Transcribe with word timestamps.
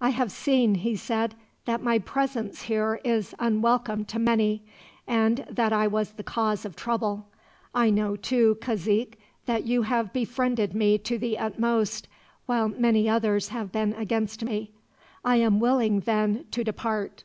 "I 0.00 0.08
have 0.08 0.32
seen," 0.32 0.76
he 0.76 0.96
said, 0.96 1.34
"that 1.66 1.82
my 1.82 1.98
presence 1.98 2.62
here 2.62 2.98
is 3.04 3.34
unwelcome 3.38 4.06
to 4.06 4.18
many, 4.18 4.62
and 5.06 5.44
that 5.50 5.70
I 5.70 5.86
was 5.86 6.12
the 6.12 6.22
cause 6.22 6.64
of 6.64 6.74
trouble. 6.76 7.26
I 7.74 7.90
know, 7.90 8.16
too, 8.16 8.56
cazique, 8.62 9.18
that 9.44 9.66
you 9.66 9.82
have 9.82 10.14
befriended 10.14 10.72
me 10.74 10.96
to 11.00 11.18
the 11.18 11.36
utmost, 11.36 12.08
while 12.46 12.68
many 12.70 13.06
others 13.06 13.48
have 13.50 13.70
been 13.70 13.92
against 13.92 14.42
me. 14.42 14.70
I 15.22 15.36
am 15.36 15.60
willing, 15.60 16.00
then, 16.00 16.46
to 16.52 16.64
depart." 16.64 17.24